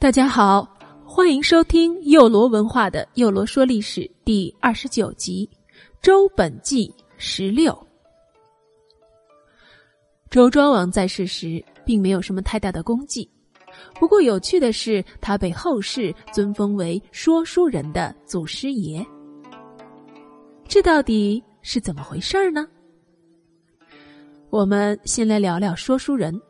[0.00, 0.66] 大家好，
[1.04, 5.46] 欢迎收听幼罗文化的《幼罗说历史》第二十九集
[6.00, 7.70] 《周本纪十六》。
[10.30, 13.28] 周庄王在世时并没有什么太大的功绩，
[13.96, 19.06] 不过有趣的是，他被后世尊封为说书人的祖师爷。
[20.66, 22.66] 这到底是怎么回事呢？
[24.48, 26.40] 我们先来聊聊说书人。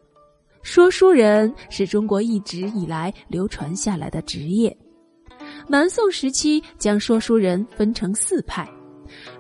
[0.63, 4.77] 说书人是中国一直以来流传下来的职业。
[5.67, 8.69] 南宋时期将说书人分成四派，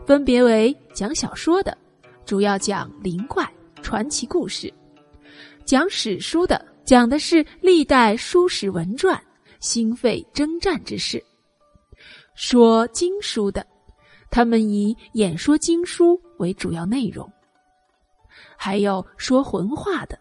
[0.06, 1.76] 分别为讲小说的，
[2.24, 3.48] 主要讲灵怪、
[3.82, 4.72] 传奇故事；
[5.64, 9.20] 讲史书的，讲的是历代书史文传、
[9.60, 11.18] 兴废征战之事；
[12.34, 13.64] 说经书的，
[14.30, 17.28] 他们以演说经书为主要内容；
[18.56, 20.18] 还有说魂话的。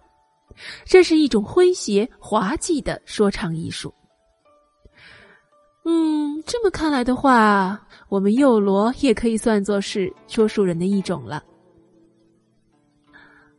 [0.85, 3.93] 这是一种诙谐滑稽的说唱艺术。
[5.85, 11.43] 嗯，这么看来的话，我们幼罗也可以算作是说书人的一种了。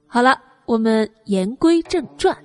[0.06, 2.36] 好了，我们言归正传。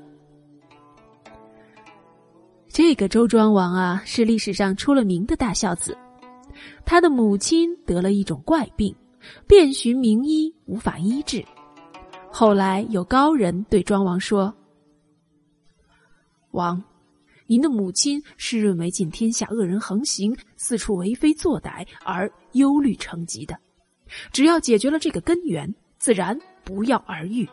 [2.69, 5.97] 这个周庄王啊，是历史上出了名的大孝子。
[6.85, 8.95] 他的母亲得了一种怪病，
[9.47, 11.43] 遍寻名医，无法医治。
[12.37, 14.53] 后来有高人对庄王说
[16.51, 16.83] ：“王，
[17.47, 23.57] 您的母亲是认为尽天下恶人横行，四处为非作歹而忧虑成疾的。
[24.33, 27.47] 只要解决了这个根源，自然不药而愈。”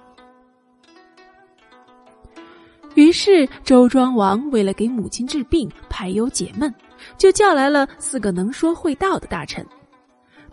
[2.97, 6.75] 于是周庄王为了给母亲治病、排忧解闷，
[7.17, 9.65] 就叫来了四个能说会道的大臣，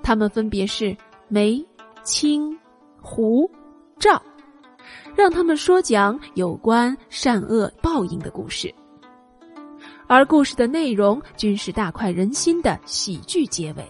[0.03, 0.95] 他们分别是
[1.29, 1.65] 梅、
[2.03, 2.55] 青、
[3.01, 3.49] 胡。
[3.99, 4.21] 赵，
[5.13, 8.73] 让他们说讲有关善恶报应的故事，
[10.07, 13.83] 而故事的内容均是大快人心的喜剧结尾。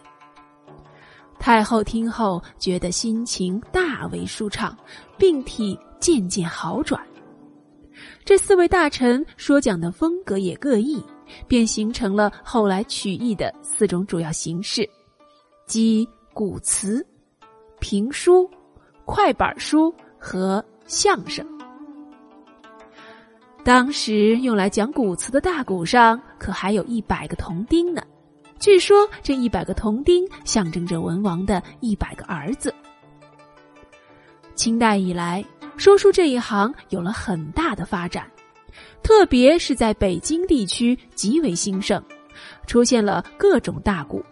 [1.38, 4.76] 太后听后觉得心情大为舒畅，
[5.16, 7.02] 病体渐渐好转。
[8.26, 11.02] 这四位大臣说讲的风格也各异，
[11.48, 14.90] 便形成了后来曲艺的四种主要形式，
[15.68, 17.06] 即古词、
[17.80, 18.50] 评书。
[19.12, 21.44] 快板书和相声。
[23.64, 28.04] 当时用来讲古词的大鼓上，可还有一百个铜钉呢。
[28.60, 32.72] 据说这一百个铜钉象征着文王的一百个儿子。
[34.54, 35.44] 清代以来，
[35.76, 38.30] 说书这一行有了很大的发展，
[39.02, 42.00] 特别是在北京地区极为兴盛，
[42.68, 44.24] 出现了各种大鼓，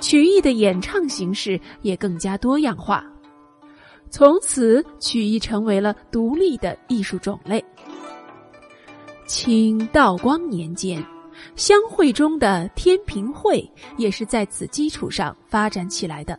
[0.00, 3.06] 曲艺的演唱形式也更加多样化。
[4.12, 7.64] 从此，曲艺成为了独立的艺术种类。
[9.26, 11.02] 清道光年间，
[11.56, 16.38] 相会中的天平会也是在此基础上发展起来的，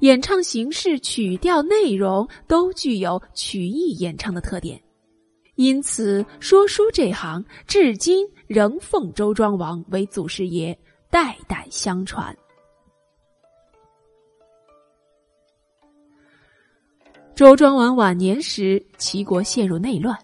[0.00, 4.78] 演唱形式、曲调、内容都具有曲艺演唱的特点，
[5.54, 10.78] 因此说书这行至今仍奉周庄王为祖师爷，
[11.10, 12.36] 代代相传。
[17.34, 20.16] 周庄王晚年时，齐国陷入内乱，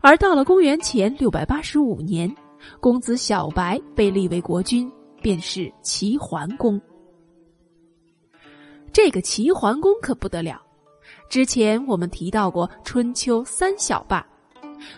[0.00, 2.32] 而到了公元前六百八十五年，
[2.80, 4.90] 公子小白被立为国君，
[5.20, 6.80] 便是齐桓公。
[8.92, 10.62] 这个齐桓公可不得了，
[11.28, 14.24] 之前我们提到过春秋三小霸，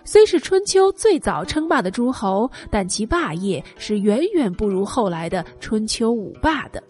[0.04, 6.82] 虽是春秋最早称霸的诸侯，但其霸业是远远不如后来的春秋五霸的。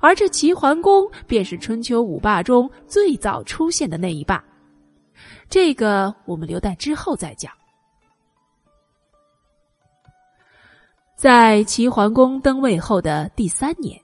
[0.00, 4.42] 而这齐桓公便是春秋五霸中最早出现的那一霸，
[5.48, 7.52] 这个我们留待之后再讲。
[11.16, 13.98] 在齐桓公登位后的第三年，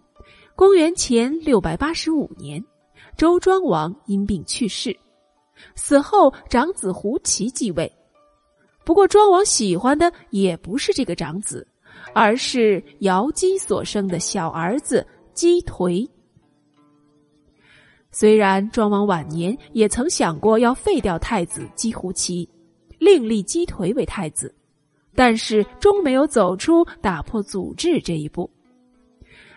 [0.56, 2.64] 公元前六百八十五年，
[3.16, 4.96] 周庄王因病去世，
[5.74, 7.90] 死后长子胡齐继位。
[8.84, 11.66] 不过庄王喜欢的也不是这个长子，
[12.14, 15.06] 而是尧姬所生的小儿子。
[15.34, 16.08] 姬颓。
[18.10, 22.48] 虽然庄王晚年也曾想过要废掉太子姬胡齐，
[22.98, 24.54] 另立姬颓为太子，
[25.14, 28.50] 但是终没有走出打破祖制这一步，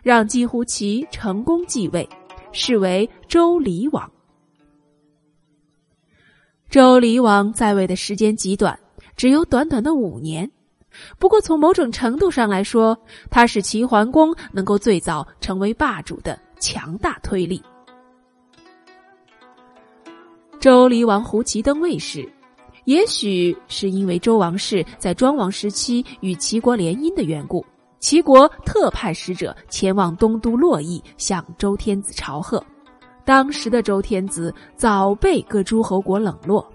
[0.01, 2.07] 让姬胡齐成功继位，
[2.53, 4.09] 是为周厉王。
[6.69, 8.77] 周厉王在位的时间极短，
[9.17, 10.49] 只有短短的五年。
[11.17, 12.97] 不过，从某种程度上来说，
[13.29, 17.61] 他是齐桓公能够最早成为霸主的强大推力。
[20.59, 22.27] 周厉王胡齐登位时，
[22.85, 27.63] 也许是因为周王室在庄王时期与齐国联姻的缘故，
[27.99, 32.63] 齐国特派使者前往东都洛邑向周天子朝贺。
[33.23, 36.67] 当时的周天子早被各诸侯国冷落，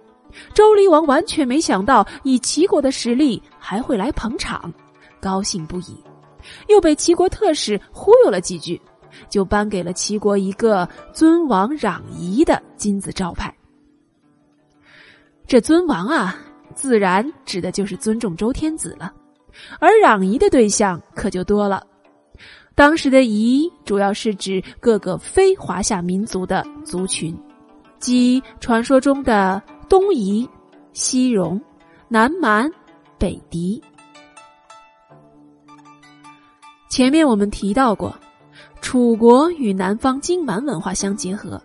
[0.55, 4.73] 周厉王完全没想到以齐国的实力还会来捧场，
[5.21, 5.97] 高兴不已，
[6.69, 8.81] 又被齐国特使忽悠了几句，
[9.29, 13.55] 就颁给了齐国一个尊王攘夷的金字招牌。
[15.47, 16.38] 这尊王啊，
[16.75, 19.12] 自然指的就是尊重周天子了，
[19.81, 21.85] 而攘夷的对象可就多了。
[22.77, 27.37] 当时的夷主要是指各个非华夏民族的族群，
[27.99, 29.61] 即传说中的
[29.91, 30.49] 东夷、
[30.93, 31.61] 西戎、
[32.07, 32.71] 南蛮、
[33.19, 33.83] 北狄。
[36.89, 38.17] 前面我们提到过，
[38.81, 41.61] 楚国与南方荆蛮文化相结合。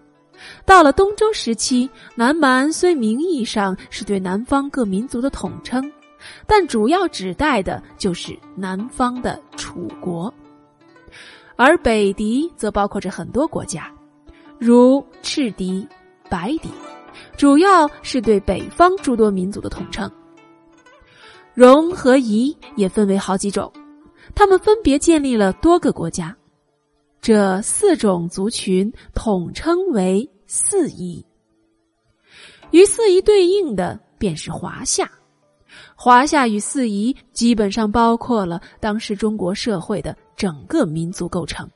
[0.66, 5.94] 到了东周时期，南蛮虽名义上是对南方各民族的统称，
[6.48, 10.34] 但主要指代的就是南方的楚国。
[11.56, 13.88] 而北狄则包括着很多国家，
[14.58, 15.88] 如赤狄、
[16.28, 16.72] 白狄，
[17.38, 20.10] 主要是对北方诸多民族的统称。
[21.54, 23.72] 戎和夷也分为好几种，
[24.36, 26.36] 他们分别建立了多个国家。
[27.22, 31.26] 这四种族群统称为四夷。
[32.72, 35.10] 与四夷对应的便是华夏。
[35.96, 41.70] 华夏与四夷基本上包括了当时中国社会的整个民族构成。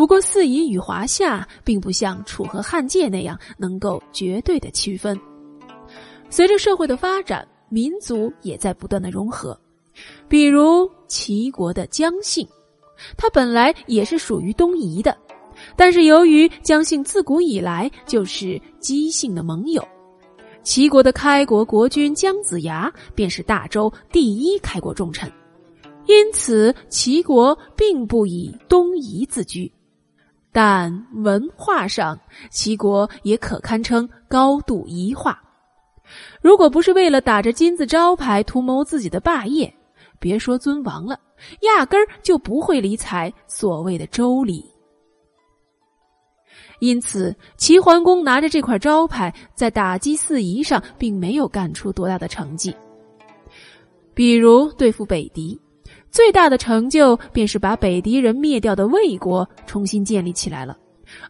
[0.00, 5.14] 不过，四夷与华夏并不像楚和汉界那样能够绝对的区分。
[6.30, 9.60] 随着社会的发展，民族也在不断的融合。
[10.26, 12.48] 比如齐国的姜姓，
[13.14, 15.14] 它本来也是属于东夷的，
[15.76, 19.86] 但是由于姜姓自古以来就是姬姓的盟友。
[20.62, 25.30] 齐国的开国国君姜子牙便是大周第一开国重臣，
[26.06, 29.70] 因此齐国并不以东夷自居，
[30.52, 32.18] 但文化上
[32.50, 35.40] 齐国也可堪称高度夷化。
[36.42, 39.72] 如果不是为了打着金字招牌图谋自己的霸业，
[40.18, 41.18] 别说尊王了，
[41.62, 44.64] 压根儿就不会理睬所谓的周礼。
[46.80, 52.74] 因此，齐桓公拿着这块招牌，在打击四夷上并没有干出多大的成绩。
[54.14, 55.60] 比如对付北狄，
[56.10, 60.76] 最大的成就便是把北狄人灭掉的魏国重新建立起来了，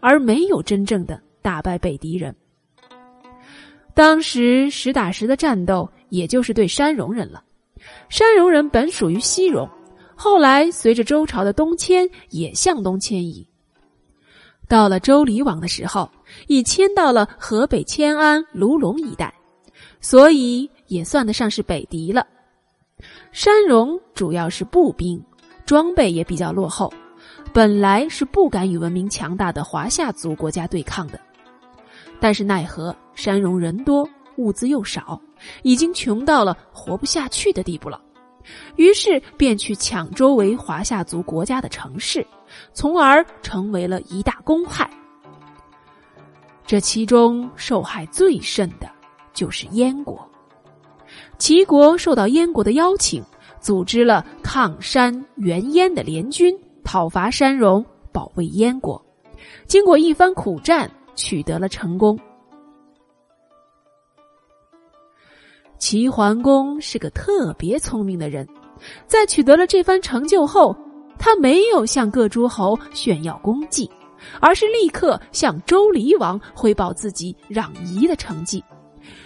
[0.01, 2.35] 而没有真正的打败北狄人。
[3.93, 7.43] 当时实打实的战斗，也就是对山戎人了。
[8.09, 9.69] 山戎人本属于西戎，
[10.15, 13.47] 后来随着周朝的东迁，也向东迁移。
[14.69, 16.11] 到了周厉王的时候，
[16.47, 19.35] 已迁到了河北迁安、卢龙一带，
[20.01, 22.27] 所以也算得上是北狄了。
[23.33, 25.23] 山戎主要是步兵，
[25.65, 26.93] 装备也比较落后，
[27.53, 31.21] 本来是不敢与文明强大的华夏族国家对抗的。
[32.19, 35.21] 但是奈何山戎人多，物资又少，
[35.63, 38.01] 已经穷到了活不下去的地步了，
[38.77, 42.27] 于是便去抢周围华夏族国家的城市。
[42.73, 44.91] 从而成为了一大公害。
[46.67, 48.91] 这其中受害最甚的
[49.33, 50.29] 就是燕国。
[51.41, 53.25] 齐国受到燕国的邀请，
[53.61, 56.55] 组织了抗山援燕的联军，
[56.85, 57.83] 讨伐山戎，
[58.13, 59.03] 保卫燕国。
[59.67, 62.19] 经过一番苦战，取得了成功。
[65.79, 68.47] 齐桓公是个特别聪明的人，
[69.07, 70.77] 在取得了这番成就后。
[71.19, 73.91] 他没有向各诸侯炫耀功绩，
[74.41, 78.65] 而是立刻向周厉王汇报自己攘夷的成绩，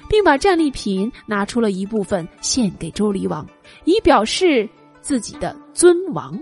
[0.08, 3.46] 并把战利品拿出了一部分献给周厉王，
[3.84, 4.68] 以表示
[5.00, 6.38] 自己的尊王。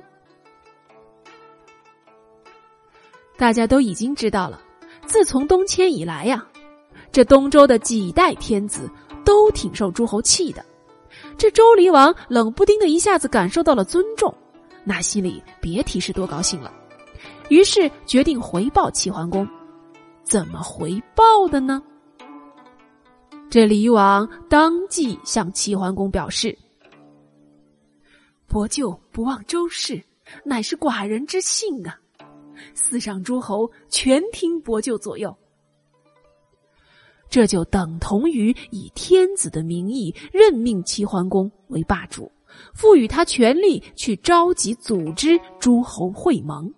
[3.36, 4.60] 大家都已经知道了，
[5.04, 6.46] 自从东迁以来呀，
[7.10, 8.88] 这东周的几代天子
[9.24, 10.64] 都挺受诸侯气的，
[11.36, 14.32] 这周厉王冷不丁的一下子感受到了尊重。
[14.84, 16.72] 那心里别提是多高兴了，
[17.48, 19.48] 于是决定回报齐桓公。
[20.22, 21.82] 怎么回报的呢？
[23.52, 26.56] 这李王当即向齐桓公表示
[28.48, 30.02] ：“伯舅不忘周氏，
[30.42, 32.00] 乃是寡人之幸啊！
[32.72, 35.36] 四上诸侯全听伯舅左右。”
[37.28, 42.32] 这就等同于以天子的名义任命齐桓公为霸主。
[42.72, 46.72] 赋予他权力去召集、组织诸侯会盟。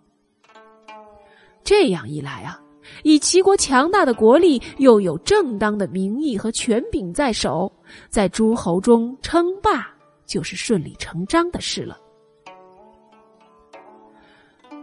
[1.62, 2.60] 这样一来啊，
[3.02, 7.72] 以齐国强大的国力，又有正当的名义和权柄在手，
[8.08, 9.86] 在诸侯中称霸
[10.26, 11.98] 就是顺理成章的事了。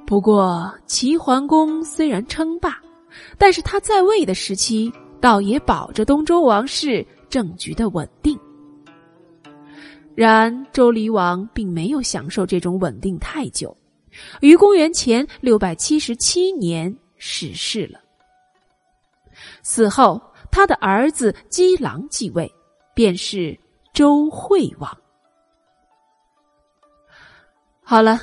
[0.06, 2.78] 不过，齐桓公虽然称霸，
[3.38, 4.92] 但是他在位的时期，
[5.22, 8.38] 倒也保着东周王室政局的稳定。
[10.14, 13.76] 然周厉王并没有享受这种稳定太久，
[14.42, 18.02] 于公元前六百七十七年逝世了。
[19.62, 20.20] 死后，
[20.52, 22.52] 他的儿子姬狼继位，
[22.96, 23.58] 便是
[23.94, 24.98] 周惠王。
[27.84, 28.20] 好了，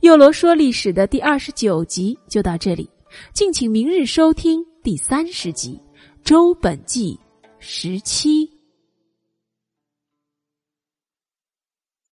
[0.00, 2.90] 幼罗说历史的第二十九集就到这里，
[3.32, 5.80] 敬请明日收听第三十集
[6.22, 7.18] 《周本纪》
[7.58, 8.55] 十七。